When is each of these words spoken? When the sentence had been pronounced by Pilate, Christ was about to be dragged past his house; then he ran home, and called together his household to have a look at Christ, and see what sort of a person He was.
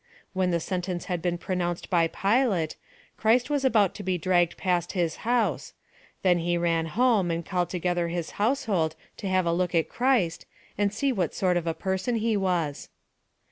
When 0.33 0.49
the 0.49 0.59
sentence 0.59 1.05
had 1.05 1.21
been 1.21 1.37
pronounced 1.37 1.91
by 1.91 2.07
Pilate, 2.07 2.75
Christ 3.17 3.51
was 3.51 3.63
about 3.63 3.93
to 3.93 4.01
be 4.03 4.17
dragged 4.17 4.57
past 4.57 4.93
his 4.93 5.17
house; 5.17 5.73
then 6.23 6.39
he 6.39 6.57
ran 6.57 6.87
home, 6.87 7.29
and 7.29 7.45
called 7.45 7.69
together 7.69 8.07
his 8.07 8.31
household 8.41 8.95
to 9.17 9.29
have 9.29 9.45
a 9.45 9.53
look 9.53 9.75
at 9.75 9.89
Christ, 9.89 10.47
and 10.75 10.91
see 10.91 11.11
what 11.11 11.35
sort 11.35 11.55
of 11.55 11.67
a 11.67 11.75
person 11.75 12.15
He 12.15 12.35
was. 12.35 12.89